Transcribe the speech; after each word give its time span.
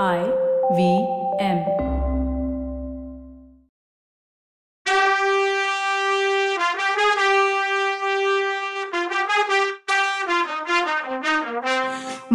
I 0.00 0.20
V 0.76 0.82
M. 1.38 1.58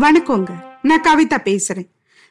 வணக்கங்க. 0.01 0.49
நான் 0.81 1.01
கவிதா 1.01 1.38
பேசுறேன். 1.43 1.89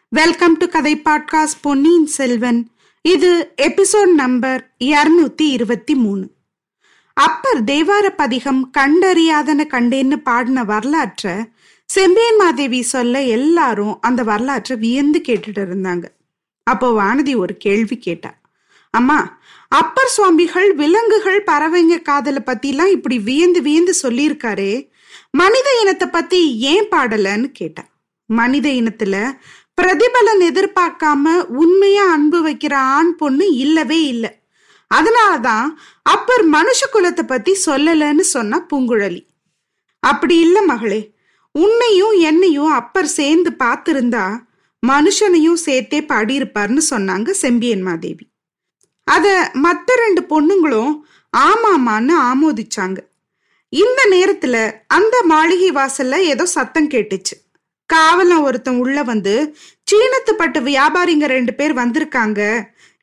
வெல்கம் 0.09 0.57
டு 0.57 0.67
கதை 0.67 1.03
பாட்காஸ்ட் 1.05 1.59
பொன்னியின் 1.61 2.07
செல்வன். 2.07 2.71
இது 3.03 3.53
எபிசோட் 3.63 4.15
நம்பர் 4.15 4.71
இருநூத்தி 4.85 5.49
இருபத்தி 5.51 5.95
மூணு. 5.95 6.31
அப்பர் 7.15 7.65
தேவார 7.65 8.09
பதிகம் 8.17 8.71
கண்டறியாதன 8.79 9.67
கண்டேன்னு 9.75 10.17
பாடின 10.17 10.65
வரலாற்ற 10.65 11.49
செம்பியன் 11.89 12.37
மாதேவி 12.37 12.83
சொல்ல 12.83 13.21
எல்லாரும் 13.37 14.01
அந்த 14.01 14.23
வரலாற்றை 14.23 14.77
வியந்து 14.77 15.19
கேட்டுட்டு 15.29 15.63
இருந்தாங்க. 15.67 16.07
அப்போ 16.63 16.87
வானதி 17.01 17.37
ஒரு 17.37 17.57
கேள்வி 17.57 17.97
கேட்டா 17.99 18.31
அம்மா 18.91 19.19
அப்பர் 19.69 20.13
சுவாமிகள் 20.15 20.69
விலங்குகள் 20.75 21.41
பறவைங்க 21.47 21.97
காதலை 22.03 22.43
பத்திலாம் 22.47 22.93
இப்படி 22.97 23.19
வியந்து 23.19 23.63
வியந்து 23.63 23.95
சொல்லியிருக்காரே 24.03 24.73
மனித 25.31 25.69
இனத்தை 25.83 26.09
பத்தி 26.09 26.41
ஏன் 26.73 26.89
பாடலன்னு 26.91 27.49
கேட்டா. 27.53 27.85
மனித 28.31 28.67
இனத்துல 28.69 29.15
பிரதிபலன் 29.81 30.43
எதிர்பார்க்காம 30.51 31.35
உண்மையா 31.63 32.05
அன்பு 32.13 32.39
வைக்கிற 32.49 32.75
ஆண் 32.97 33.13
பொண்ணு 33.17 33.47
இல்லவே 33.55 33.99
இல்லை. 34.05 34.31
அதனாலதான் 34.91 35.67
அப்பர் 36.03 36.45
மனுஷ 36.49 36.81
குலத்தை 36.93 37.25
பத்தி 37.27 37.53
சொல்லலன்னு 37.67 38.25
சொன்ன 38.35 38.61
பூங்குழலி. 38.71 39.23
அப்படி 40.03 40.37
இல்லை 40.39 40.63
மகளே 40.65 41.01
உன்னையும் 41.63 42.15
என்னையும் 42.31 42.73
அப்பர் 42.81 43.11
சேர்ந்து 43.19 43.51
பார்த்திருந்தா 43.63 44.25
மனுஷனையும் 44.83 45.61
சேர்த்தே 45.67 46.01
பாடியிருப்பார்னு 46.11 46.83
சொன்னாங்க 46.91 47.31
செம்பியன் 47.43 47.85
மாதேவி. 47.89 48.25
அத 49.05 49.27
மத்த 49.65 49.95
ரெண்டு 50.03 50.23
பொண்ணுங்களும் 50.33 50.93
ஆமாமான்னு 51.33 52.15
ஆமோதிச்சாங்க. 52.31 52.99
இந்த 53.73 54.01
நேரத்துல 54.15 54.57
அந்த 54.97 55.17
மாளிகை 55.33 55.71
வாசல்ல 55.79 56.19
ஏதோ 56.33 56.45
சத்தம் 56.57 56.91
கேட்டுச்சு. 56.91 57.37
காவலன் 57.91 58.45
ஒருத்தன் 58.49 58.79
உள்ள 58.79 58.99
வந்து 59.03 59.35
சீனத்து 59.89 60.33
பட்டு 60.37 60.61
வியாபாரிங்க 60.61 61.27
ரெண்டு 61.37 61.53
பேர் 61.55 61.75
வந்திருக்காங்க. 61.83 62.41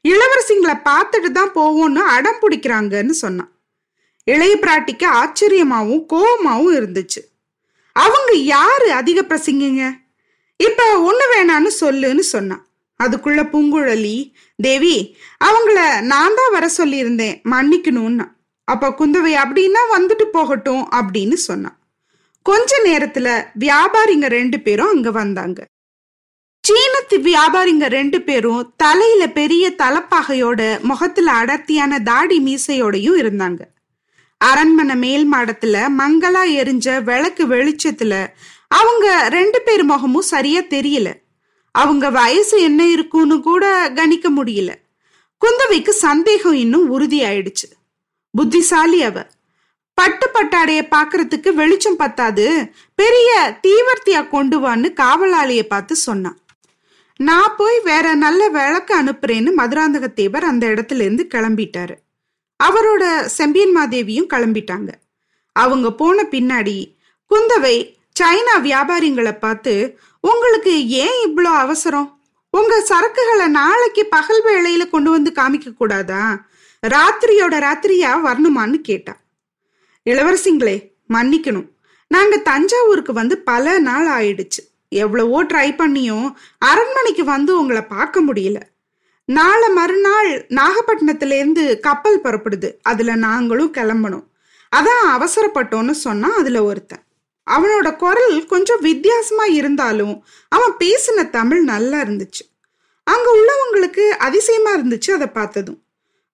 இளவரசிங்களை 0.05 0.77
பார்த்துட்டு 0.89 1.29
தான் 1.31 1.53
போவோம்னு 1.55 2.01
அடம் 2.15 2.41
பிடிக்கிறாங்கன்னு 2.41 3.15
சொன்னான். 3.23 3.51
இளைய 4.27 4.55
பிராட்டிக்கு 4.63 5.07
ஆச்சரியமாவும் 5.21 6.03
கோபமாவும் 6.13 6.75
இருந்துச்சு. 6.79 7.21
அவங்க 7.93 8.35
யாரு 8.35 8.91
அதிக 8.91 9.21
பிரசங்கிங்க? 9.21 9.91
இப்ப 10.57 10.83
ஒண்ணு 11.07 11.25
வேணான்னு 11.33 11.71
சொல்லுன்னு 11.81 12.19
சொன்னான். 12.19 12.67
அதுக்குள்ள 13.03 13.41
பூங்குழலி 13.53 14.31
தேவி 14.55 15.17
அவங்கள 15.45 16.01
நான் 16.01 16.35
தான் 16.35 16.51
வர 16.51 16.69
சொல்லியிருந்தேன் 16.77 17.41
மன்னிக்கணும்னா. 17.51 18.25
அப்ப 18.63 18.89
குந்தவை 18.89 19.33
அப்படின்னா 19.33 19.81
வந்துட்டு 19.97 20.23
போகட்டும் 20.23 20.83
அப்படின்னு 20.91 21.33
சொன்னான். 21.33 21.77
கொஞ்ச 22.41 22.77
நேரத்துல 22.85 23.45
வியாபாரிங்க 23.59 24.27
ரெண்டு 24.27 24.59
பேரும் 24.59 24.87
அங்க 24.87 25.11
வந்தாங்க. 25.11 25.67
சீனத்து 26.67 27.15
வியாபாரிங்க 27.15 27.85
ரெண்டு 27.87 28.21
பேரும் 28.21 28.73
தலையில 28.77 29.29
பெரிய 29.29 29.73
தலப்பாகையோட 29.77 30.81
முகத்துல 30.81 31.31
அடர்த்தியான 31.31 31.99
தாடி 31.99 32.39
மீசையோடையும் 32.39 33.19
இருந்தாங்க. 33.23 33.61
அரண்மனை 34.43 34.95
மேல் 34.95 35.25
மாடத்துல 35.33 35.75
மங்களா 35.97 36.41
எரிஞ்ச 36.53 37.03
விளக்கு 37.03 37.43
வெளிச்சத்துல 37.47 38.13
அவங்க 38.67 39.29
ரெண்டு 39.29 39.61
பேர் 39.61 39.83
முகமும் 39.83 40.29
சரியா 40.33 40.59
தெரியல. 40.59 41.09
அவங்க 41.71 42.09
வயசு 42.09 42.61
என்ன 42.61 42.87
இருக்கும்னு 42.87 43.41
கூட 43.41 43.91
கணிக்க 43.95 44.29
முடியல. 44.31 44.71
குந்தவைக்கு 45.41 45.89
சந்தேகம் 45.89 46.53
இன்னும் 46.53 46.87
உறுதியாயிடுச்சு. 46.89 47.67
புத்திசாலி 48.31 49.01
அவ. 49.03 49.25
பட்டு 49.93 50.27
பட்டாடைய 50.33 50.81
பாக்குறதுக்கு 50.91 51.53
வெளிச்சம் 51.53 51.95
பத்தாது 51.95 52.45
பெரிய 52.95 53.59
தீவர்த்தியா 53.61 54.21
கொண்டு 54.27 54.57
வான்னு 54.59 54.89
காவலாளிய 54.93 55.63
பார்த்து 55.63 55.95
சொன்னான் 55.95 56.37
நான் 57.19 57.53
போய் 57.57 57.79
வேற 57.83 58.15
நல்ல 58.15 58.47
விளக்கு 58.49 58.93
அனுப்புறேன்னு 59.01 59.51
மதுராந்தக 59.57 60.13
தேவர் 60.13 60.43
அந்த 60.43 60.67
இடத்துல 60.67 61.01
இருந்து 61.01 61.27
கிளம்பிட்டாரு. 61.33 61.95
அவரோட 62.59 63.25
செம்பியன் 63.25 63.75
மாதேவியும் 63.77 64.31
கிளம்பிட்டாங்க. 64.33 64.89
அவங்க 65.55 65.91
போன 65.91 66.23
பின்னாடி 66.31 66.77
குந்தவை 67.31 67.75
சைனா 68.19 68.55
வியாபாரிங்களை 68.61 69.39
பார்த்து 69.39 69.73
உங்களுக்கு 70.19 70.87
ஏன் 70.87 71.17
இவ்வளோ 71.27 71.51
அவசரம்? 71.65 72.21
உங்க 72.49 72.73
சரக்குகளை 72.89 73.47
நாளைக்கு 73.47 74.05
பகல் 74.05 74.41
வேளையில 74.43 74.89
கொண்டு 74.89 75.09
வந்து 75.09 75.31
காமிக்க 75.35 75.73
கூடாதா? 75.73 76.23
ராத்திரியோட 76.83 77.55
ராத்திரியா 77.65 78.11
வரணுமான்னு 78.27 78.73
கேட்டா. 78.73 79.13
இளவரசிங்களே 80.09 80.77
மன்னிக்கணும். 81.13 81.69
நாங்க 82.07 82.37
தஞ்சாவூருக்கு 82.37 83.13
வந்து 83.13 83.37
பல 83.37 83.79
நாள் 83.79 84.07
ஆயிடுச்சு. 84.07 84.61
எவ்வளவோ 84.89 85.43
ட்ரை 85.43 85.69
பண்ணியும் 85.75 86.27
அரண்மனைக்கு 86.57 87.23
வந்து 87.23 87.51
உங்களை 87.59 87.81
பார்க்க 87.81 88.21
முடியல. 88.21 88.59
நாளை 89.25 89.69
மறுநாள் 89.69 90.45
நாகப்பட்டினத்துல 90.47 91.31
இருந்து 91.31 91.79
கப்பல் 91.79 92.21
புறப்படுது. 92.21 92.73
அதுல 92.81 93.15
நாங்களும் 93.15 93.73
கிளம்பணும். 93.73 94.23
அதான் 94.75 95.07
அவசரப்பட்டோன்னு 95.07 95.91
சொன்னா 95.91 96.35
அதுல 96.35 96.63
ஒருத்தன். 96.63 97.03
அவனோட 97.51 97.95
குரல் 97.95 98.45
கொஞ்சம் 98.45 98.79
வித்தியாசமா 98.79 99.45
இருந்தாலும் 99.45 100.25
அவன் 100.49 100.71
பேசின 100.79 101.29
தமிழ் 101.29 101.63
நல்லா 101.63 101.97
இருந்துச்சு. 101.97 102.43
அங்க 103.03 103.31
உள்ளவங்களுக்கு 103.37 104.07
அதிசயமா 104.07 104.75
இருந்துச்சு 104.75 105.11
அதை 105.11 105.27
பார்த்ததும். 105.27 105.83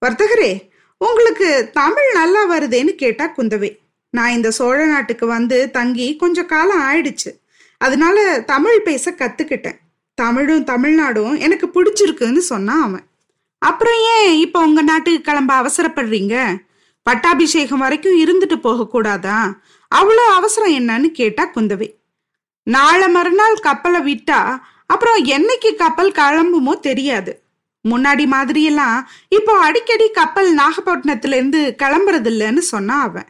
வர்த்தகரே 0.05 0.69
உங்களுக்கு 0.97 1.69
தமிழ் 1.73 2.11
நல்லா 2.13 2.57
வருதேன்னு 2.57 2.95
கேட்டா 2.95 3.33
குந்தவை. 3.38 3.78
நான் 4.09 4.31
இந்த 4.31 4.51
சோழ 4.51 4.85
நாட்டுக்கு 4.85 5.25
வந்து 5.25 5.72
தங்கி 5.72 6.16
கொஞ்சம் 6.16 6.45
காலம் 6.45 6.81
ஆயிடுச்சு. 6.81 7.39
அதனால 7.78 8.41
தமிழ் 8.41 8.81
பேச 8.81 9.11
கத்துக்கிட்டேன். 9.11 9.78
தமிழும் 10.22 10.69
தமிழ்நாடும் 10.72 11.35
எனக்கு 11.40 11.68
பிடிச்சிருக்குன்னு 11.68 12.41
சொன்னான் 12.52 12.84
அவன். 12.88 13.06
அப்புறம் 13.62 14.00
ஏன் 14.16 14.31
இப்போ 14.40 14.59
உங்க 14.62 14.81
நாட்டுக்கு 14.81 15.22
கிளம்ப 15.22 15.52
அவசரப்படுறீங்க? 15.62 16.35
பட்டாபிஷேகம் 17.07 17.84
வரைக்கும் 17.85 18.19
இருந்துட்டு 18.24 18.58
போக 18.62 18.88
கூடாதா? 18.88 19.40
அவ்வளோ 19.91 20.24
அவசரம் 20.40 20.75
என்னன்னு 20.79 21.09
கேட்டா 21.19 21.44
குந்தவை. 21.56 21.88
நாளை 22.68 23.08
மறுநாள் 23.09 23.63
கப்பலை 23.68 24.02
விட்டா 24.09 24.40
அப்புறம் 24.85 25.19
என்னைக்கு 25.35 25.69
கப்பல் 25.78 26.12
கிளம்புமோ 26.12 26.74
தெரியாது. 26.79 27.31
முன்னாடி 27.85 28.24
மாதிரியெல்லாம் 28.35 28.97
இப்போ 29.29 29.53
அடிக்கடி 29.68 30.08
கப்பல் 30.12 30.50
நாகப்பட்டினத்துல 30.56 31.38
இருந்து 31.40 31.62
கிளம்புறது 31.84 32.29
இல்லைன்னு 32.31 32.63
சொன்னா 32.74 32.96
அவன். 33.02 33.29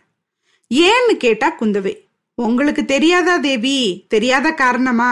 ஏன்னு 0.72 1.14
கேட்டா 1.18 1.48
குந்தவை. 1.60 1.94
உங்களுக்கு 2.38 2.84
தெரியாதா 2.86 3.36
தேவி? 3.38 3.78
தெரியாத 4.08 4.48
காரணமா? 4.62 5.12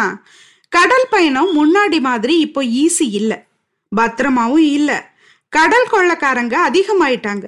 கடல் 0.69 1.07
பயணம் 1.09 1.51
முன்னாடி 1.57 1.99
மாதிரி 1.99 2.39
இப்போ 2.39 2.63
ஈஸி 2.63 3.05
இல்ல. 3.11 3.45
பத்திரமாவும் 3.95 4.65
இல்ல. 4.71 4.91
கடல் 5.49 5.87
கொள்ளக்காரங்க 5.91 6.55
அதிகமாயிட்டாங்க. 6.69 7.45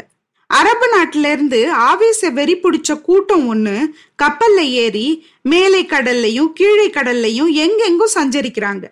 அரபு 0.48 0.86
நாட்டில 0.98 1.32
இருந்து 1.32 1.74
ஆவேச 1.74 2.30
வெறி 2.30 2.56
பிடிச்ச 2.56 3.02
கூட்டம் 3.02 3.44
ஒண்ணு 3.54 3.92
கப்பல்ல 4.24 4.60
ஏறி 4.60 5.28
மேலை 5.42 5.86
கடல்லையும் 5.86 6.54
கீழே 6.54 6.90
கடல்லையும் 6.90 7.52
எங்கெங்கும் 7.64 8.16
சஞ்சரிக்கிறாங்க. 8.16 8.86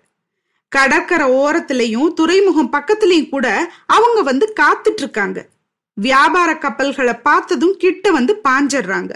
கடற்கரை 0.70 1.28
ஓரத்திலையும் 1.32 2.14
துறைமுகம் 2.14 2.72
பக்கத்துலயும் 2.72 3.30
கூட 3.30 3.48
அவங்க 3.86 4.22
வந்து 4.22 4.54
காத்துட்டு 4.60 5.02
இருக்காங்க 5.04 5.46
வியாபார 5.94 6.58
கப்பல்களை 6.58 7.14
பார்த்ததும் 7.24 7.78
கிட்ட 7.78 8.12
வந்து 8.12 8.42
பாஞ்சிடுறாங்க 8.48 9.14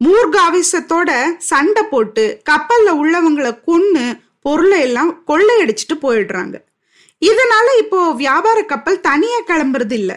மூர்காவேசத்தோட 0.00 1.10
சண்டை 1.36 1.82
போட்டு 1.82 2.42
கப்பல்ல 2.50 2.94
உள்ளவங்களை 3.02 3.52
கொன்னு 3.66 4.04
பொருளை 4.40 4.80
எல்லாம் 4.80 5.22
கொள்ளையடிச்சிட்டு 5.26 5.94
போயிடுறாங்க. 6.02 6.56
இதனால 7.22 7.66
இப்போ 7.78 8.12
வியாபார 8.14 8.62
கப்பல் 8.62 9.00
தனியா 9.00 9.38
கிளம்புறது 9.46 9.92
இல்ல. 9.92 10.12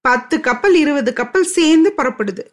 பத்து 0.00 0.40
கப்பல் 0.40 0.74
இருபது 0.74 1.12
கப்பல் 1.12 1.52
சேர்ந்து 1.56 1.92
புறப்படுது. 1.96 2.44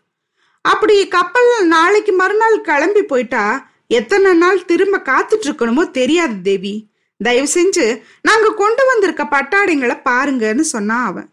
அப்படி 0.62 1.08
கப்பல் 1.08 1.68
நாளைக்கு 1.68 2.14
மறுநாள் 2.14 2.62
கிளம்பி 2.62 3.04
போயிட்டா 3.04 3.70
எத்தனை 3.88 4.34
நாள் 4.34 4.66
திரும்ப 4.66 4.98
காத்துட்டு 4.98 5.48
இருக்கணுமோ 5.50 5.92
தெரியாது 5.92 6.42
தேவி. 6.44 6.76
தயவு 7.24 7.48
செஞ்சு 7.54 8.02
நாங்க 8.22 8.54
கொண்டு 8.54 8.86
வந்திருக்க 8.86 9.24
பட்டாடைங்களை 9.24 9.96
பாருங்கன்னு 10.06 10.60
சொன்னான் 10.60 11.06
அவன். 11.06 11.30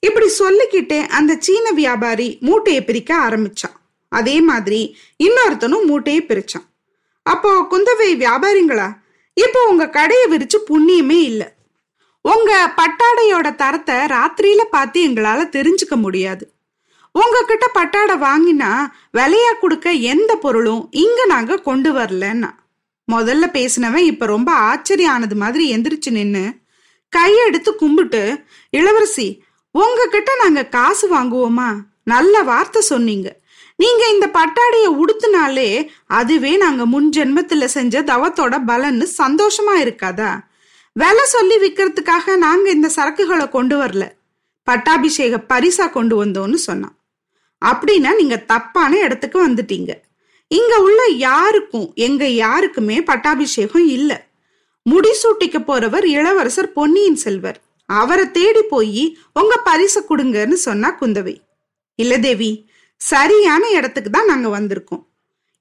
இப்படி 0.00 0.28
சொல்லிக்கிட்டே 0.28 1.06
அந்த 1.06 1.36
சீன 1.38 1.70
வியாபாரி 1.70 2.38
மூட்டையை 2.40 2.84
பிரிக்க 2.84 3.16
ஆரம்பிச்சான். 3.16 3.76
அதே 4.08 4.40
மாதிரி 4.40 4.96
இன்னொருத்தனும் 5.24 5.84
மூட்டையை 5.84 6.22
பிரிச்சான். 6.22 6.66
அப்போ 7.22 7.50
குந்தவை 7.70 8.08
வியாபாரிங்களா 8.24 8.88
இப்போ 9.34 9.66
உங்க 9.66 9.88
கடையை 9.88 10.26
விரிச்சு 10.30 10.58
புண்ணியமே 10.70 11.18
இல்லை. 11.30 11.48
உங்க 12.20 12.72
பட்டாடையோட 12.76 13.54
தரத்தை 13.54 13.94
ராத்திரியில 13.94 14.62
பார்த்து 14.70 15.08
எங்களால 15.08 15.40
தெரிஞ்சுக்க 15.56 15.96
முடியாது. 15.96 16.54
உங்ககிட்ட 17.12 17.68
பட்டாடை 17.68 18.14
வாங்கினா 18.16 18.86
விலையா 19.12 19.52
கொடுக்க 19.60 19.90
எந்த 19.90 20.36
பொருளும் 20.36 20.88
இங்க 20.90 21.24
நாங்க 21.26 21.56
கொண்டு 21.56 21.92
வரலன்னா. 21.92 22.50
முதல்ல 23.12 23.44
பேசினவன் 23.52 24.08
இப்ப 24.10 24.26
ரொம்ப 24.26 24.52
ஆச்சரியம் 24.52 25.12
ஆனது 25.12 25.36
மாதிரி 25.36 25.76
எந்திரிச்சு 25.76 26.10
நின்று 26.10 26.44
கையெடுத்து 27.16 27.70
கும்பிட்டு 27.74 28.44
இளவரசி 28.70 29.42
உங்ககிட்ட 29.70 30.30
நாங்க 30.42 30.66
காசு 30.66 31.06
வாங்குவோமா? 31.16 31.76
நல்ல 32.04 32.42
வார்த்தை 32.42 32.82
சொன்னீங்க. 32.82 33.28
நீங்க 33.76 34.08
இந்த 34.08 34.30
பட்டாடைய 34.32 35.02
உடுத்துனாலே 35.02 35.88
அதுவே 36.06 36.56
நாங்க 36.56 36.86
முன் 36.86 37.10
ஜென்மத்துல 37.16 37.64
செஞ்ச 37.64 38.02
தவத்தோட 38.02 38.58
பலன்னு 38.66 39.06
சந்தோஷமா 39.18 39.74
இருக்காதா? 39.74 40.38
விலை 40.92 41.24
சொல்லி 41.24 41.56
விற்கிறதுக்காக 41.56 42.36
நாங்க 42.36 42.70
இந்த 42.70 42.90
சரக்குகளை 42.96 43.48
கொண்டு 43.48 43.82
வரல. 43.82 44.10
பட்டாபிஷேக 44.62 45.44
பரிசா 45.48 45.90
கொண்டு 45.90 46.24
வந்தோம்னு 46.24 46.54
சொன்னான். 46.54 46.96
அப்படின்னா 47.64 48.14
நீங்க 48.14 48.36
தப்பான 48.36 48.98
இடத்துக்கு 48.98 49.48
வந்துட்டீங்க. 49.48 49.90
இங்க 50.48 50.80
உள்ள 50.80 51.06
யாருக்கும் 51.06 51.92
எங்க 51.94 52.28
யாருக்குமே 52.28 53.02
பட்டாபிஷேகம் 53.02 53.86
இல்ல. 53.86 54.26
முடிசூட்டிக்க 54.90 55.58
போறவர் 55.66 56.04
இளவரசர் 56.04 56.72
பொன்னியின் 56.72 57.16
செல்வர். 57.16 57.60
அவரை 57.86 58.30
தேடி 58.30 58.62
போய் 58.62 59.18
உங்க 59.34 59.56
பரிசை 59.56 60.02
கொடுங்கன்னு 60.08 60.52
சொன்னா 60.52 60.96
குந்தவை. 61.00 61.36
இல்ல 61.94 62.18
தேவி 62.18 62.70
சரியான 63.10 63.68
இடத்துக்கு 63.68 64.10
தான் 64.10 64.24
நாங்க 64.24 64.48
வந்திருக்கோம். 64.60 65.04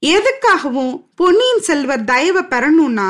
எதுக்காகவும் 0.06 0.94
பொன்னியின் 1.16 1.62
செல்வர் 1.62 2.04
தயவை 2.04 2.44
பெறணும்னா 2.44 3.10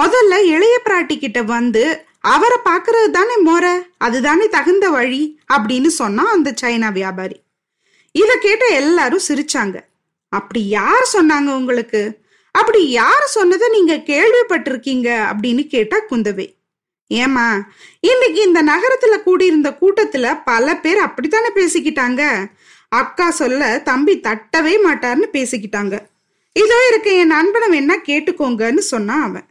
முதல்ல 0.00 0.34
இளைய 0.44 0.80
பிராட்டி 0.84 1.18
கிட்ட 1.18 1.42
வந்து 1.42 2.04
அவரை 2.20 2.58
பாக்குறது 2.64 3.10
தானே 3.10 3.36
மோர? 3.46 3.82
அதுதானே 3.98 4.48
தகுந்த 4.48 4.90
வழி? 4.90 5.40
அப்படின்னு 5.52 5.86
சொன்னா 5.86 6.24
அந்த 6.30 6.54
சைனா 6.62 6.92
வியாபாரி. 6.92 7.42
இத 8.12 8.38
கேட்ட 8.40 8.66
எல்லாரும் 8.66 9.26
சிரிச்சாங்க. 9.28 9.76
அப்படி 10.28 10.68
யார் 10.68 11.10
சொன்னாங்க 11.12 11.50
உங்களுக்கு? 11.54 12.02
அப்படி 12.54 12.90
யார் 12.90 13.26
சொன்னதை 13.26 13.68
நீங்க 13.68 13.94
கேள்விப்பட்டிருக்கீங்க? 14.10 15.08
அப்படின்னு 15.32 15.66
கேட்டா 15.66 15.96
குந்தவை. 16.10 16.48
ஏமா 17.14 17.46
இன்னைக்கு 18.00 18.40
இந்த 18.42 18.62
நகரத்துல 18.62 19.22
கூடியிருந்த 19.22 19.70
கூட்டத்துல 19.80 20.40
பல 20.44 20.76
பேர் 20.76 20.98
அப்படித்தானே 20.98 21.48
பேசிக்கிட்டாங்க? 21.54 22.44
அக்கா 22.92 23.30
சொல்ல 23.30 23.62
தம்பி 23.84 24.14
தட்டவே 24.26 24.74
மாட்டார்னு 24.86 25.26
பேசிக்கிட்டாங்க. 25.32 25.94
இதோ 26.52 26.78
இருக்க 26.88 27.10
என் 27.12 27.34
நண்பனை 27.36 27.66
வேணா 27.74 27.96
கேட்டுக்கோங்கன்னு 28.08 28.82
சொன்னான் 28.92 29.22
அவன். 29.22 29.46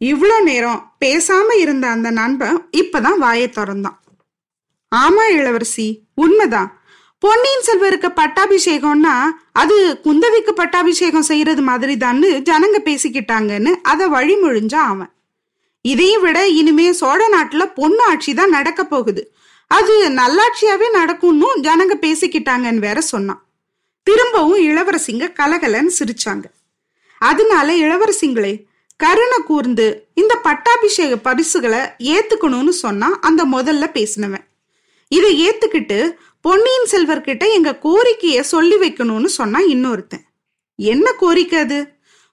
இவ்வளோ 0.00 0.36
நேரம் 0.42 0.94
பேசாம 1.04 1.56
இருந்த 1.58 1.86
அந்த 1.88 2.10
நண்பன் 2.10 2.68
இப்பதான் 2.82 3.18
வாயை 3.18 3.48
திறந்தான். 3.48 3.98
ஆமா 4.92 5.24
இளவரசி 5.38 5.88
உண்மைதான். 6.14 6.70
பொன்னியின் 7.22 7.66
செல்வருக்கு 7.66 8.08
பட்டாபிஷேகம்னா 8.20 9.14
அது 9.52 9.76
குந்தவிக்கு 10.04 10.52
பட்டாபிஷேகம் 10.52 11.26
செய்யறது 11.30 11.62
மாதிரி 11.62 11.94
தான்னு 11.94 12.28
ஜனங்க 12.48 12.78
பேசிக்கிட்டாங்கன்னு 12.88 13.72
அதை 13.82 14.06
வழிமொழிஞ்சான் 14.06 14.90
அவன். 14.92 15.12
இதையும் 15.84 16.22
விட 16.22 16.38
இனிமே 16.60 16.92
சோழ 16.92 17.20
நாட்டுல 17.28 17.64
பொண்ணு 17.74 18.02
ஆட்சி 18.06 18.34
தான் 18.34 18.54
நடக்க 18.56 18.80
போகுது. 18.84 19.22
அது 19.70 19.94
நல்லாட்சியாவே 20.08 20.90
நடக்கும்னு 20.90 21.48
ஜனங்க 21.60 21.94
பேசிக்கிட்டாங்கன்னு 22.00 22.84
வேற 22.86 23.00
சொன்னான். 23.00 23.42
திரும்பவும் 24.02 24.62
இளவரசிங்க 24.62 25.26
கலகலன்னு 25.40 25.90
சிரிச்சாங்க. 25.98 26.44
அதனால 27.18 27.76
இளவரசிங்களே 27.76 28.64
கருணை 28.96 29.38
கூர்ந்து 29.44 29.86
இந்த 30.14 30.34
பட்டாபிஷேக 30.36 31.16
பரிசுகளை 31.16 31.78
ஏத்துக்கணும்னு 31.98 32.68
சொன்னா 32.68 33.18
அந்த 33.20 33.44
முதல்ல 33.44 33.86
பேசினவன். 33.90 34.44
இதை 35.08 35.30
ஏத்துக்கிட்டு 35.48 36.14
பொன்னியின் 36.40 36.88
செல்வர்கிட்ட 36.90 37.52
எங்க 37.52 37.78
கோரிக்கைய 37.84 38.40
சொல்லி 38.40 38.76
வைக்கணும்னு 38.76 39.30
சொன்னா 39.38 39.60
இன்னொருத்தன். 39.60 40.26
என்ன 40.76 41.12
கோரிக்கை 41.12 41.58
அது? 41.58 41.78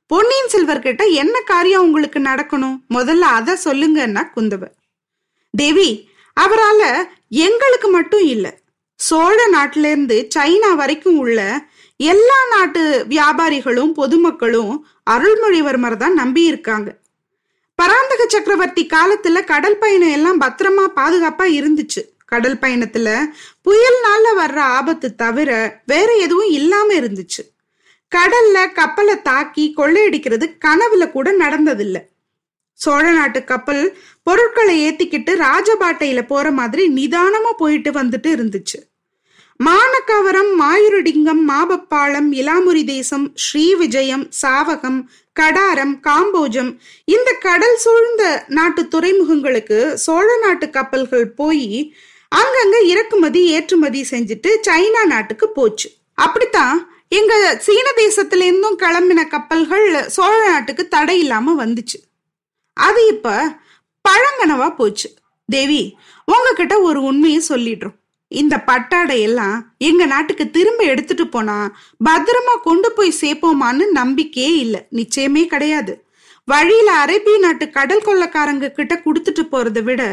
பொன்னியின் 0.07 0.51
செல்வர்கிட்ட 0.51 1.12
என்ன 1.12 1.40
காரியம் 1.40 1.81
உங்களுக்கு 1.81 2.19
நடக்கணும்? 2.19 2.78
முதல்ல 2.94 3.28
அத 3.38 3.57
சொல்லுங்கன்னா 3.66 4.24
குந்தவ. 4.36 4.63
தேவி 5.57 6.10
அவரால 6.40 7.04
எங்களுக்கு 7.32 7.90
மட்டும் 7.90 8.26
இல்லை 8.26 8.52
சோழ 8.96 9.50
நாட்டில 9.54 9.86
இருந்து 9.86 10.28
சைனா 10.36 10.76
வரைக்கும் 10.76 11.18
உள்ள 11.18 11.68
எல்லா 11.98 12.40
நாட்டு 12.50 13.06
வியாபாரிகளும் 13.10 13.94
பொதுமக்களும் 13.94 14.86
அருள்மொழிவர்மர் 15.12 15.98
தான் 15.98 16.14
நம்பி 16.14 16.44
இருக்காங்க 16.44 16.98
பராந்தக 17.76 18.26
சக்கரவர்த்தி 18.28 18.88
காலத்துல 18.94 19.44
கடல் 19.44 19.78
பயணம் 19.78 20.12
எல்லாம் 20.12 20.42
பத்திரமா 20.42 20.86
பாதுகாப்பா 20.96 21.46
இருந்துச்சு. 21.60 22.02
கடல் 22.26 22.56
பயணத்துல 22.56 23.10
புயல்னால 23.66 24.26
வர்ற 24.38 24.58
ஆபத்து 24.60 25.16
தவிர 25.16 25.82
வேற 25.86 26.14
எதுவும் 26.14 26.50
இல்லாம 26.50 26.94
இருந்துச்சு. 26.94 27.44
கடல்ல 28.16 28.72
கப்பலை 28.74 29.22
தாக்கி 29.22 29.74
கொள்ளையடிக்கிறது 29.78 30.58
கனவுல 30.66 31.12
கூட 31.12 31.32
நடந்ததில்ல. 31.32 31.98
சோழ 32.84 33.06
நாட்டு 33.12 33.44
கப்பல் 33.44 33.84
பொருட்களை 34.24 34.76
ஏத்திக்கிட்டு 34.88 35.32
ராஜபாட்டையில 35.46 36.22
போற 36.28 36.52
மாதிரி 36.52 36.84
நிதானமா 36.98 37.52
போயிட்டு 37.58 37.92
வந்துட்டு 37.92 38.30
இருந்துச்சு. 38.38 38.80
மானக்கவரம் 39.60 40.50
மாயுரடிங்கம் 40.62 41.42
மாபப்பாளம் 41.52 42.28
இலாமுரி 42.32 42.84
தேசம் 42.86 43.32
ஸ்ரீ 43.36 43.76
விஜயம் 43.76 44.26
சாவகம் 44.42 45.00
கடாரம் 45.40 45.96
காம்போஜம் 46.08 46.70
இந்த 47.06 47.32
கடல் 47.46 47.78
சூழ்ந்த 47.78 48.24
நாட்டு 48.48 48.84
துறைமுகங்களுக்கு 48.84 49.94
சோழ 49.94 50.28
நாட்டு 50.38 50.70
கப்பல்கள் 50.70 51.28
போய் 51.30 51.96
அங்கங்க 52.32 52.78
இறக்குமதி 52.86 53.42
ஏற்றுமதி 53.48 54.06
செஞ்சுட்டு 54.12 54.52
சைனா 54.68 55.06
நாட்டுக்கு 55.06 55.50
போச்சு. 55.50 55.90
அப்படித்தான் 56.14 56.78
எங்க 57.10 57.34
சீன 57.66 57.88
தேசத்துல 57.98 58.48
இருந்தும் 58.50 58.80
கிளம்பின 58.80 59.28
கப்பல்கள் 59.28 59.88
சோழ 60.10 60.50
நாட்டுக்கு 60.50 60.88
தடை 60.88 61.20
இல்லாம 61.20 61.66
வந்துச்சு. 61.66 62.00
அது 62.78 63.02
இப்ப 63.08 63.58
பழங்கனவா 64.06 64.76
போச்சு. 64.76 65.10
தேவி 65.50 65.98
உங்ககிட்ட 66.26 66.76
ஒரு 66.80 67.00
உண்மையை 67.02 67.42
சொல்லிடுறோம். 67.50 67.98
இந்த 68.32 68.56
பட்டாடை 68.60 69.22
எல்லாம் 69.22 69.58
எங்க 69.78 70.06
நாட்டுக்கு 70.06 70.46
திரும்ப 70.50 70.84
எடுத்துட்டு 70.84 71.28
போனா 71.28 71.58
பத்திரமா 72.06 72.56
கொண்டு 72.64 72.92
போய் 72.92 73.14
சேர்ப்போமான்னு 73.22 73.86
நம்பிக்கையே 73.92 74.56
இல்லை. 74.58 74.82
நிச்சயமே 74.92 75.46
கிடையாது. 75.46 75.94
வழியில 76.46 76.90
அரேபிய 76.92 77.38
நாட்டு 77.38 77.70
கடல் 77.70 78.06
கொள்ளக்காரங்க 78.06 78.68
கிட்ட 78.72 78.96
கொடுத்துட்டு 78.96 79.44
போறதை 79.52 79.82
விட 79.84 80.04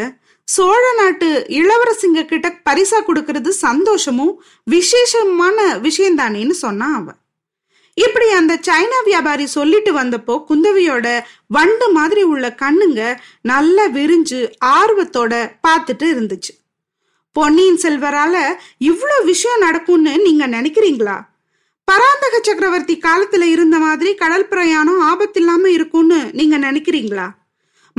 சோழ 0.49 0.85
நாட்டு 0.97 1.47
இளவரசிங்க 1.49 2.25
கிட்ட 2.25 2.49
பரிசா 2.71 2.99
கொடுக்கறது 3.07 3.49
சந்தோஷமும் 3.49 4.33
விசேஷமான 4.65 5.59
விஷயம்தானேன்னு 5.77 6.57
சொன்னான் 6.65 6.97
அவன். 7.01 7.19
இப்படி 7.95 8.31
அந்த 8.31 8.61
சைனா 8.67 9.05
வியாபாரி 9.05 9.47
சொல்லிட்டு 9.47 9.91
வந்தப்போ 9.99 10.45
குந்தவியோட 10.49 11.21
வண்டு 11.47 11.93
மாதிரி 11.93 12.23
உள்ள 12.23 12.55
கண்ணுங்க 12.63 13.19
நல்லா 13.41 13.87
விரிஞ்சு 13.87 14.53
ஆர்வத்தோட 14.65 15.51
பார்த்துட்டு 15.69 16.07
இருந்துச்சு. 16.15 16.53
பொன்னியின் 17.33 17.81
செல்வரால 17.83 18.35
இவ்வளோ 18.81 19.25
விஷயம் 19.25 19.59
நடக்கும்னு 19.59 20.19
நீங்க 20.19 20.47
நினைக்கிறீங்களா? 20.49 21.17
பராந்தக 21.85 22.41
சக்கரவர்த்தி 22.43 23.01
காலத்துல 23.03 23.43
இருந்த 23.43 23.79
மாதிரி 23.79 24.15
கடல் 24.15 24.49
பிரயாணம் 24.49 25.01
ஆபத்தில்லாம 25.03 25.67
இருக்கும்னு 25.67 26.31
நீங்க 26.33 26.59
நினைக்கிறீங்களா? 26.59 27.27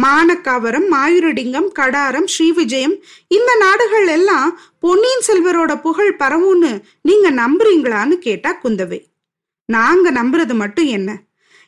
மானக்காவரம் 0.03 0.87
மாயூரடிங்கம் 0.91 1.67
கடாரம் 1.79 2.25
ஸ்ரீவிஜயம் 2.25 2.95
இந்த 3.27 3.55
நாடுகள் 3.55 4.07
எல்லாம் 4.07 4.59
பொன்னியின் 4.79 5.27
செல்வரோட 5.27 5.81
புகழ் 5.81 6.15
பரவும்னு 6.19 6.81
நீங்க 7.01 7.31
நம்புறீங்களான்னு 7.31 8.17
கேட்டா 8.17 8.59
குந்தவை. 8.63 8.99
நாங்க 9.65 10.12
நம்புறது 10.12 10.53
மட்டும் 10.53 10.86
என்ன? 10.86 11.22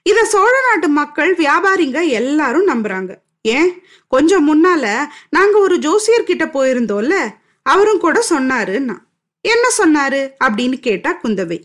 இத 0.03 0.25
சோழ 0.25 0.51
நாட்டு 0.69 0.87
மக்கள் 0.87 1.35
வியாபாரிங்க 1.35 2.07
எல்லாரும் 2.07 2.67
நம்புறாங்க. 2.67 3.15
ஏன்? 3.41 3.83
கொஞ்சம் 4.07 4.47
முன்னால 4.47 5.05
நாங்க 5.29 5.57
ஒரு 5.57 5.79
ஜோசியர் 5.79 6.23
கிட்ட 6.23 6.45
போயிருந்தோம்ல 6.45 7.15
அவரும் 7.63 7.99
கூட 7.99 8.25
சொன்னாருன்னா. 8.29 8.97
என்ன 9.41 9.67
சொன்னாரு? 9.77 10.29
அப்படின்னு 10.43 10.79
கேட்டா 10.79 11.19
குந்தவை. 11.23 11.61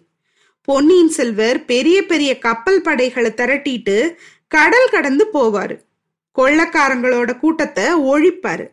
பொன்னியின் 0.63 1.09
செல்வர் 1.09 1.65
பெரிய 1.65 2.07
பெரிய 2.07 2.39
கப்பல் 2.39 2.83
படைகளை 2.83 3.33
திரட்டிட்டு 3.37 4.17
கடல் 4.49 4.89
கடந்து 4.91 5.27
போவாரு. 5.33 5.79
கொள்ளக்காரங்களோட 6.37 7.39
கூட்டத்தை 7.39 7.85
ஒழிப்பாரு. 7.85 8.67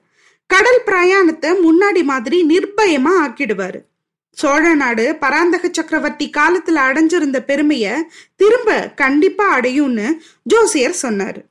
கடல் 0.45 0.81
பிரயாணத்தை 0.85 1.51
முன்னாடி 1.51 2.03
மாதிரி 2.03 2.45
நிர்பயமா 2.49 3.09
ஆக்கிடுவாரு. 3.21 3.81
சோழ 4.31 4.73
நாடு 4.73 5.15
பராந்தக 5.15 5.69
சக்கரவர்த்தி 5.71 6.29
காலத்துல 6.37 6.79
அடைஞ்சிருந்த 6.89 7.39
பெருமைய 7.47 8.01
திரும்ப 8.35 8.89
கண்டிப்பா 8.95 9.57
அடையும்னு 9.57 10.17
ஜோசியர் 10.43 10.95
சொன்னாரு. 11.01 11.41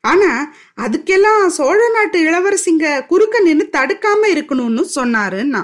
ஆனா 0.00 0.54
அதுக்கெல்லாம் 0.76 1.46
சோழ 1.46 1.90
நாட்டு 1.90 2.20
இளவரசிங்க 2.20 3.06
குறுக்க 3.06 3.40
நின்னு 3.40 3.68
தடுக்காம 3.72 4.22
இருக்கணும்னு 4.22 4.84
சொன்னாருன்னா. 4.94 5.62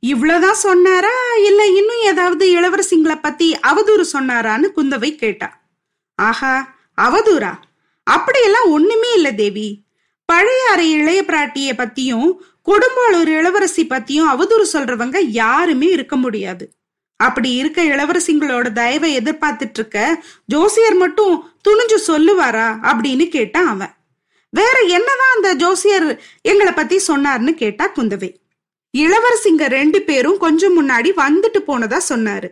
இவ்வளவுதான் 0.00 0.54
சொன்னாரா? 0.54 1.34
இல்ல 1.44 1.66
இன்னும் 1.66 2.02
ஏதாவது 2.02 2.46
இளவரசிங்களை 2.48 3.18
பத்தி 3.22 3.56
அவதூறு 3.66 4.04
சொன்னாரான்னு 4.12 4.72
குந்தவை 4.76 5.14
கேட்டா. 5.14 5.60
ஆஹா 6.14 6.76
அவதூறா? 7.00 7.54
அப்படியெல்லாம் 8.04 8.70
ஒண்ணுமே 8.70 9.14
இல்ல 9.14 9.32
தேவி. 9.32 9.84
பழைய 10.24 10.70
அறை 10.70 10.90
இளைய 10.90 11.22
பிராட்டிய 11.22 11.72
பத்தியும் 11.72 12.32
கொடும்பாளூர் 12.66 13.26
இளவரசி 13.26 13.86
பத்தியும் 13.86 14.30
அவதூறு 14.32 14.64
சொல்றவங்க 14.72 15.16
யாருமே 15.20 15.86
இருக்க 15.86 16.16
முடியாது. 16.16 16.72
அப்படி 17.16 17.54
இருக்க 17.54 17.82
இளவரசிங்களோட 17.82 18.72
தயவை 18.72 19.16
எதிர்பார்த்துட்டு 19.18 19.78
இருக்க 19.78 20.24
ஜோசியர் 20.46 20.94
மட்டும் 20.94 21.50
துணிஞ்சு 21.68 21.98
சொல்லுவாரா 22.06 22.66
அப்படின்னு 22.82 23.28
கேட்டான் 23.28 23.66
அவன். 23.66 23.94
வேற 24.50 24.80
என்னதான் 24.80 25.34
அந்த 25.34 25.54
ஜோசியர் 25.54 26.22
எங்களை 26.42 26.72
பத்தி 26.72 27.00
சொன்னார்னு 27.08 27.54
கேட்டா 27.54 27.92
குந்தவை. 27.96 28.30
இளவரசிங்க 28.98 29.66
ரெண்டு 29.68 30.02
பேரும் 30.02 30.38
கொஞ்சம் 30.38 30.76
முன்னாடி 30.78 31.10
வந்துட்டு 31.16 31.58
போனதா 31.66 32.00
சொன்னாரு. 32.08 32.48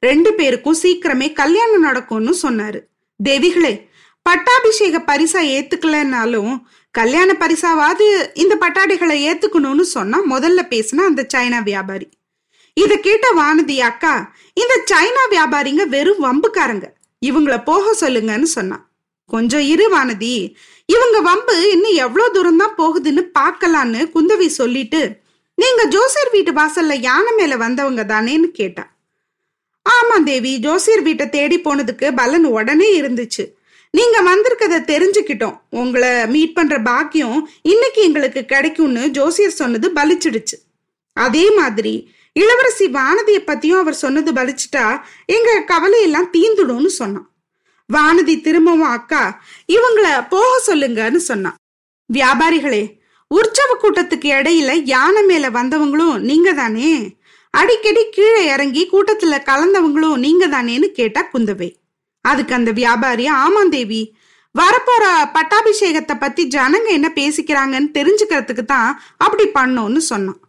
ரெண்டு 0.00 0.34
பேருக்கும் 0.34 0.76
சீக்கிரமே 0.82 1.32
கல்யாணம் 1.32 1.80
நடக்கும்னு 1.80 2.34
சொன்னாரு. 2.42 2.80
தேவிகளே 3.24 3.86
பட்டாபிஷேக 4.22 4.98
பரிசா 4.98 5.40
ஏத்துக்கலனாலும் 5.56 6.58
கல்யாண 6.94 7.30
பரிசாவாது 7.32 8.06
இந்த 8.34 8.54
பட்டாடைகளை 8.60 9.16
ஏத்துக்கணும்னு 9.28 9.84
சொன்னா 9.96 10.18
முதல்ல 10.30 10.60
பேசின 10.72 11.04
அந்த 11.10 11.26
சைனா 11.34 11.62
வியாபாரி. 11.62 12.06
இத 12.76 12.96
கேட்ட 12.96 13.26
வானதி 13.40 13.76
அக்கா 13.80 14.14
இந்த 14.54 14.74
சைனா 14.90 15.22
வியாபாரிங்க 15.34 15.84
வெறும் 15.94 16.24
வம்புக்காரங்க. 16.26 16.86
இவங்கள 17.22 17.64
போக 17.64 17.94
சொல்லுங்கன்னு 18.00 18.48
சொன்னான் 18.56 18.84
கொஞ்சம் 19.26 19.64
இரு 19.72 19.86
வானதி 19.94 20.34
இவங்க 20.94 21.18
வம்பு 21.20 21.54
இன்னும் 21.70 21.96
எவ்வளவு 22.04 22.32
தூரம் 22.32 22.56
தான் 22.56 22.76
போகுதுன்னு 22.76 23.22
பார்க்கலான்னு 23.38 24.00
குந்தவி 24.14 24.46
சொல்லிட்டு 24.60 25.00
நீங்க 25.54 25.82
ஜோசியர் 25.84 26.30
வீட்டு 26.32 26.52
வாசல்ல 26.52 26.94
யானை 27.00 27.32
மேல 27.36 27.56
வந்தவங்க 27.56 28.02
தானேன்னு 28.04 28.48
கேட்டா. 28.60 28.84
ஆமா 29.86 30.16
தேவி 30.24 30.52
ஜோசியர் 30.58 31.02
வீட்டை 31.02 31.26
தேடி 31.28 31.58
போனதுக்கு 31.58 32.06
பலன் 32.14 32.44
உடனே 32.44 32.88
இருந்துச்சு. 33.00 33.44
நீங்க 33.90 34.16
வந்திருக்கத 34.22 34.78
தெரிஞ்சுக்கிட்டோம். 34.92 35.58
உங்களை 35.70 36.26
மீட் 36.26 36.54
பண்ற 36.54 36.82
பாக்கியம் 36.82 37.48
இன்னைக்கு 37.62 38.02
எங்களுக்கு 38.02 38.44
கிடைக்கும்னு 38.44 39.08
ஜோசியர் 39.08 39.58
சொன்னது 39.60 39.90
பலிச்சிடுச்சு. 39.90 40.56
அதே 41.12 41.50
மாதிரி 41.50 42.10
இளவரசி 42.32 42.86
வானதியை 42.86 43.40
பத்தியும் 43.46 43.78
அவர் 43.78 43.94
சொன்னது 43.94 44.32
பலிச்சிட்டா 44.32 45.00
எங்க 45.26 45.64
கவலையெல்லாம் 45.66 46.32
தீந்துடும்னு 46.32 46.86
சொன்னான். 46.86 47.26
வானதி 47.92 48.40
திரும்பவும் 48.40 48.94
அக்கா 48.96 49.42
இவங்கள 49.72 50.28
போக 50.28 50.50
சொல்லுங்கன்னு 50.66 51.16
சொன்னான். 51.16 51.56
வியாபாரிகளே 52.12 52.82
உற்சவ 53.30 53.70
கூட்டத்துக்கு 53.82 54.28
இடையில 54.34 54.70
யானை 54.84 55.22
மேல 55.22 55.50
வந்தவங்களும் 55.50 56.18
நீங்க 56.18 56.52
தானே? 56.52 57.16
அடிக்கடி 57.50 58.08
கீழே 58.10 58.44
இறங்கி 58.46 58.88
கூட்டத்துல 58.92 59.34
கலந்தவங்களும் 59.48 60.16
நீங்க 60.16 60.46
தானேன்னு 60.48 60.88
கேட்டா 60.98 61.22
குந்தவை. 61.32 61.68
அதுக்கு 62.20 62.54
அந்த 62.54 62.70
வியாபாரி 62.70 63.28
ஆமாந்தேவி 63.28 64.12
வரப்போற 64.54 65.04
பட்டாபிஷேகத்தை 65.32 66.14
பத்தி 66.18 66.46
ஜனங்க 66.46 66.86
என்ன 66.86 67.12
பேசிக்கிறாங்கன்னு 67.14 67.90
தெரிஞ்சுக்கிறதுக்கு 67.94 68.64
தான் 68.64 69.02
அப்படி 69.16 69.44
பண்ணோம்னு 69.54 69.96
சொன்னான். 69.96 70.40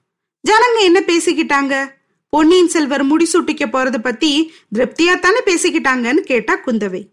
ஜனங்க 0.47 0.79
என்ன 0.79 0.99
பேசிக்கிட்டாங்க? 0.99 1.97
பொன்னியின் 2.29 2.67
செல்வர் 2.67 3.05
முடிசூட்டிக்க 3.05 3.65
போறத 3.71 3.97
பத்தி 3.97 4.53
திருப்தியா 4.75 5.19
தானே 5.19 5.39
பேசிக்கிட்டாங்கன்னு 5.45 6.19
கேட்டா 6.19 6.57
குந்தவை. 6.65 7.07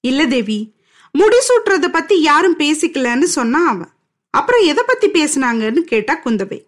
இல்ல 0.00 0.26
தேவி 0.26 0.74
முடிசூட்டுறத 1.18 1.88
பத்தி 1.88 2.20
யாரும் 2.20 2.58
பேசிக்கலன்னு 2.58 3.22
சொன்னான் 3.22 3.66
அவன். 3.66 3.92
அப்புறம் 4.30 4.60
எதை 4.60 4.84
பத்தி 4.86 5.08
பேசினாங்கன்னு 5.08 5.78
கேட்டா 5.78 6.20
குந்தவை. 6.24 6.60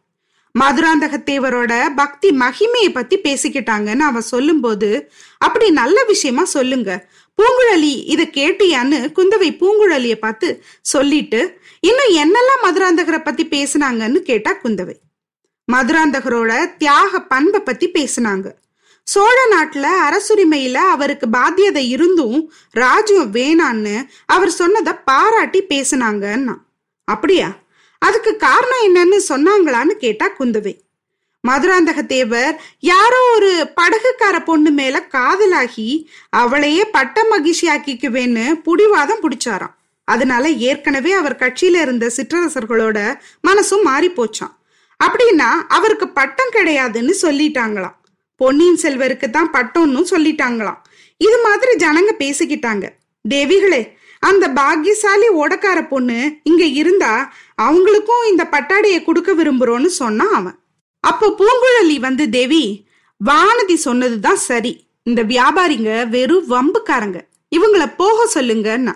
மதுராந்தகத்தேவரோட 0.62 1.94
பக்தி 1.96 2.30
மகிமையை 2.30 2.90
பத்தி 2.92 3.18
பேசிக்கிட்டாங்கன்னு 3.18 3.99
அவ 3.99 4.20
சொல்லும்போது 4.20 5.12
அப்படி 5.38 5.70
நல்ல 5.70 6.04
விஷயமா 6.04 6.44
சொல்லுங்க. 6.44 7.08
பூங்குழலி 7.38 7.94
இதை 8.06 8.30
கேட்டியான்னு 8.32 8.99
குந்தவை 9.16 9.49
பூங்குழலிய 9.61 10.14
பார்த்து 10.14 10.64
சொல்லிட்டு 10.80 11.61
இன்னும் 11.80 12.14
என்னெல்லாம் 12.23 12.62
மதுராந்தகரை 12.62 13.25
பத்தி 13.25 13.46
பேசினாங்கன்னு 13.46 14.20
கேட்டா 14.20 14.52
குந்தவை. 14.62 14.94
மதுராந்தகரோட 15.73 16.76
தியாக 16.76 17.20
பண்பை 17.20 17.61
பத்தி 17.61 17.88
பேசினாங்க. 17.88 18.46
சோழ 19.02 19.38
நாட்டுல 19.54 19.87
அரசுரிமையில 20.06 20.75
அவருக்கு 20.75 21.26
பாத்தியதை 21.26 21.82
இருந்தும் 21.87 22.52
ராஜ்யம் 22.70 23.34
வேணான்னு 23.34 24.06
அவர் 24.26 24.50
சொன்னதை 24.50 24.92
பாராட்டி 25.04 25.62
பேசினாங்கன்னா 25.68 26.54
அப்படியா? 27.08 27.49
அதுக்கு 28.06 28.32
காரணம் 28.46 28.87
என்னன்னு 28.88 29.18
சொன்னாங்களான்னு 29.28 29.94
கேட்டா 30.04 30.26
குந்தவை. 30.38 30.75
மதுராந்தக 31.44 32.00
தேவர் 32.12 32.54
யாரோ 32.90 33.18
ஒரு 33.34 33.50
படகுக்கார 33.78 34.37
பொண்ணு 34.44 34.70
மேல 34.78 34.96
காதலாகி 35.14 35.88
அவளையே 36.42 36.84
பட்ட 36.96 37.25
மகிழ்ச்சியாக்கிக்குவேன்னு 37.32 38.46
புடிவாதம் 38.66 39.23
பிடிச்சாராம். 39.25 39.75
அதனால 40.08 40.44
ஏற்கனவே 40.68 41.12
அவர் 41.20 41.40
கட்சியில 41.42 41.82
இருந்த 41.84 42.06
சிற்றரசர்களோட 42.16 42.99
மனசும் 43.49 43.87
மாறி 43.88 44.08
போச்சான் 44.18 44.54
அப்படின்னா 45.00 45.50
அவருக்கு 45.76 46.06
பட்டம் 46.18 46.54
கிடையாதுன்னு 46.56 47.14
சொல்லிட்டாங்களாம். 47.23 47.96
பொன்னியின் 48.40 48.82
செல்வருக்கு 48.82 49.28
தான் 49.30 49.52
பட்டம்னு 49.56 50.02
சொல்லிட்டாங்களாம். 50.12 50.80
இது 51.20 51.37
மாதிரி 51.46 51.73
ஜனங்க 51.84 52.12
பேசிக்கிட்டாங்க. 52.23 52.84
தேவிகளே 53.25 53.82
அந்த 54.28 54.44
பாக்கியசாலி 54.58 55.28
ஓடக்கார 55.40 55.78
பொண்ணு 55.88 56.18
இங்க 56.50 56.64
இருந்தா 56.80 57.12
அவங்களுக்கும் 57.62 58.28
இந்த 58.28 58.49
பட்டாடையை 58.50 59.04
கொடுக்க 59.04 59.32
விரும்புறோன்னு 59.32 59.87
சொன்னான் 59.87 60.32
அவன். 60.32 60.58
அப்போ 61.00 61.34
பூங்குழலி 61.38 62.00
வந்து 62.00 62.28
தேவி 62.28 62.87
வானதி 63.25 63.75
சொன்னதுதான் 63.75 64.37
சரி. 64.37 64.87
இந்த 65.02 65.23
வியாபாரிங்க 65.23 66.08
வெறும் 66.08 66.50
வம்புக்காரங்க. 66.50 67.20
இவங்கள 67.56 67.94
போக 67.96 68.28
சொல்லுங்கன்னா. 68.34 68.92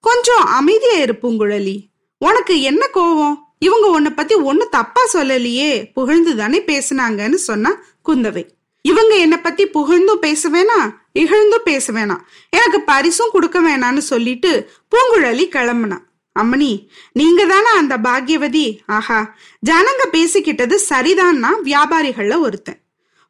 கொஞ்சம் 0.00 0.44
அமைதியா 0.44 0.92
இரு 0.92 1.14
பூங்குழலி. 1.22 1.80
உனக்கு 2.18 2.60
என்ன 2.60 2.88
கோவம்? 2.94 3.46
இவங்க 3.58 3.86
உன்னை 3.86 4.10
பத்தி 4.10 4.34
ஒண்ணு 4.34 4.68
தப்பா 4.68 5.02
சொல்லலையே. 5.12 5.92
புகழ்ந்து 5.94 6.36
தானே 6.36 6.60
பேசுனாங்கன்னு 6.60 7.34
சொன்னா 7.34 7.76
குந்தவை. 8.08 8.46
இவங்க 8.82 9.16
என்னை 9.16 9.38
பத்தி 9.38 9.66
புகழ்ந்தும் 9.66 10.18
பேச 10.18 10.48
வேணாம் 10.48 10.94
இகழ்ந்தும் 11.14 11.62
பேச 11.64 11.92
வேணாம். 11.92 12.20
எனக்கு 12.50 12.80
பரிசும் 12.80 13.30
கொடுக்க 13.32 13.60
வேணான்னு 13.60 13.98
சொல்லிட்டு 13.98 14.70
பூங்குழலி 14.90 15.44
கிளம்புனா. 15.48 15.98
அம்மணி 16.42 16.72
நீங்க 17.12 17.40
தானே 17.46 17.70
அந்த 17.80 17.94
பாக்யவதி? 18.06 18.66
ஆஹா 18.96 19.20
ஜனங்க 19.62 20.04
பேசிக்கிட்டது 20.16 20.76
சரிதான்னா 20.90 21.50
வியாபாரிகள்ல 21.68 22.36
ஒருத்தன். 22.46 22.80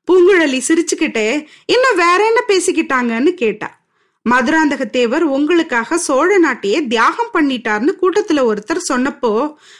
பூங்குழலி 0.09 0.61
சிரிச்சுக்கிட்டே 0.69 1.27
இன்னும் 1.67 1.99
வேற 2.05 2.19
என்ன 2.27 2.41
பேசிக்கிட்டாங்கன்னு 2.53 3.33
கேட்டா? 3.43 3.69
மதுராந்தக 4.27 4.85
தேவர் 4.91 5.25
உங்களுக்காக 5.37 5.99
சோழ 6.07 6.31
நாட்டையே 6.39 6.79
தியாகம் 6.87 7.31
பண்ணிட்டார்னு 7.35 7.93
கூட்டத்துல 8.01 8.41
ஒருத்தர் 8.51 8.81
சொன்னப்போ 8.89 9.31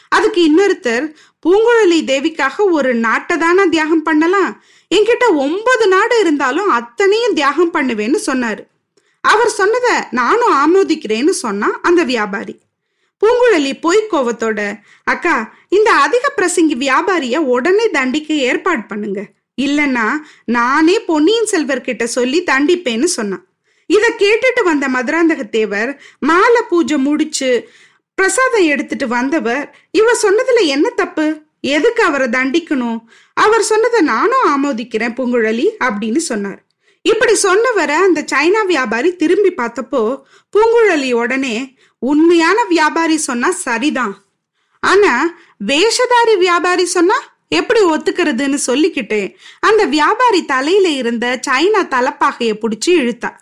அதுக்கு 0.09 0.39
இன்னொருத்தர் 0.49 1.05
பூங்குழலி 1.45 1.99
தேவிக்காக 2.11 2.65
ஒரு 2.77 2.91
நாட்டை 3.05 3.35
தானே 3.37 3.65
தியாகம் 3.75 4.03
பண்ணலாம்? 4.03 4.51
என்கிட்ட 4.91 5.25
ஒன்பது 5.45 5.87
நாடு 5.87 6.15
இருந்தாலும் 6.19 6.69
அத்தனையும் 6.69 7.33
தியாகம் 7.33 7.73
பண்ணுவேன்னு 7.73 8.21
சொன்னாரு. 8.29 8.63
அவர் 9.23 9.51
சொன்னத 9.57 9.87
நானும் 10.11 10.55
ஆமோதிக்கிறேன்னு 10.63 11.35
சொன்னா 11.43 11.69
அந்த 11.81 12.03
வியாபாரி. 12.03 12.55
பூங்குழலி 13.21 13.71
பொய் 13.85 14.01
கோவத்தோட 14.11 14.59
அக்கா 15.13 15.35
இந்த 15.77 15.89
அதிக 16.05 16.25
பிரசங்கி 16.37 16.75
வியாபாரிய 16.85 17.37
உடனே 17.55 17.85
தண்டிக்க 17.97 18.29
ஏற்பாடு 18.49 18.83
பண்ணுங்க. 18.91 19.21
இல்லைன்னா 19.61 20.07
நானே 20.57 20.95
பொன்னியின் 21.09 21.51
செல்வர் 21.53 21.87
கிட்ட 21.87 22.03
சொல்லி 22.17 22.39
தண்டிப்பேன்னு 22.51 23.09
சொன்னான். 23.17 23.43
இத 23.89 24.05
கேட்டுட்டு 24.23 24.61
வந்த 24.63 24.85
மதுராந்தக 24.95 25.43
தேவர் 25.49 25.91
மாலை 26.29 26.61
பூஜை 26.69 26.97
முடிச்சு 27.07 27.51
பிரசாதம் 28.17 28.69
எடுத்துட்டு 28.73 29.07
வந்தவர் 29.17 29.65
இவ 29.99 30.15
சொன்னதுல 30.23 30.61
என்ன 30.75 30.87
தப்பு? 31.01 31.25
எதுக்கு 31.75 32.01
அவரை 32.03 32.27
தண்டிக்கணும்? 32.35 32.99
அவர் 33.33 33.63
சொன்னதை 33.69 33.99
நானும் 34.13 34.47
ஆமோதிக்கிறேன் 34.53 35.15
பூங்குழலி 35.17 35.67
அப்படின்னு 35.85 36.21
சொன்னார். 36.31 36.59
இப்படி 37.05 37.33
சொன்னவரை 37.43 37.97
அந்த 38.07 38.21
சைனா 38.31 38.61
வியாபாரி 38.71 39.09
திரும்பி 39.21 39.51
பார்த்தப்போ 39.57 40.01
பூங்குழலி 40.53 41.09
உடனே 41.21 41.55
உண்மையான 41.99 42.63
வியாபாரி 42.63 43.17
சொன்னா 43.17 43.51
சரிதான். 43.51 44.23
ஆனா 44.79 45.29
வேஷதாரி 45.67 46.37
வியாபாரி 46.37 46.85
சொன்னா 46.85 47.37
எப்படி 47.49 47.81
ஒத்துக்கிறதுன்னு 47.81 48.57
சொல்லிக்கிட்டு 48.67 49.35
அந்த 49.59 49.85
வியாபாரி 49.85 50.45
தலையில 50.45 50.89
இருந்த 50.89 51.39
சைனா 51.47 51.81
தலப்பாகைய 51.81 52.57
புடிச்சு 52.61 52.89
இழுத்தா. 52.89 53.37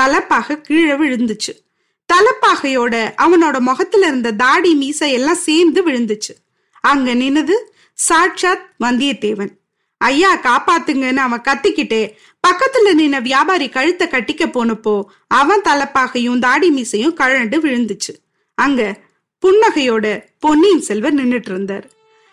தலப்பாக 0.00 0.60
கீழே 0.60 0.92
விழுந்துச்சு. 0.92 1.64
தலப்பாகையோட 2.12 3.14
அவனோட 3.22 3.58
முகத்துல 3.58 4.06
இருந்த 4.06 4.32
தாடி 4.32 4.74
மீசை 4.74 5.12
எல்லாம் 5.12 5.34
சேர்ந்து 5.34 5.90
விழுந்துச்சு. 5.90 6.34
அங்க 6.80 7.14
நின்னது 7.14 7.54
சாட்சாத் 7.94 8.74
வந்தியத்தேவன். 8.84 9.50
ஐயா 9.98 10.36
காப்பாத்துங்கன்னு 10.36 11.16
அவன் 11.16 11.40
கத்திக்கிட்டே 11.40 12.16
பக்கத்துல 12.46 12.90
நின்ன 12.98 13.22
வியாபாரி 13.22 13.68
கழுத்தை 13.68 14.08
கட்டிக்க 14.08 14.44
போனப்போ 14.46 15.04
அவன் 15.26 15.60
தலப்பாகையும் 15.60 16.38
தாடி 16.38 16.70
மீசையும் 16.70 17.16
கழண்டு 17.16 17.56
விழுந்துச்சு. 17.64 18.12
அங்க 18.54 18.96
புன்னகையோட 19.42 20.24
பொன்னியின் 20.38 20.80
செல்வர் 20.80 21.14
நின்னுட்டு 21.14 21.50
இருந்தார். 21.50 21.86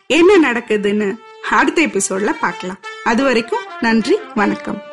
என்ன 0.08 0.52
நடக்குதுன்னு 0.52 1.18
அடுத்த 1.50 1.82
எபிசோட்ல 1.82 2.34
பார்க்கலாம். 2.40 2.80
அது 3.04 3.24
வரைக்கும் 3.24 3.68
நன்றி 3.80 4.18
வணக்கம். 4.36 4.93